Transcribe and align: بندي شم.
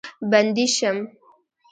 بندي 0.31 0.65
شم. 0.75 0.97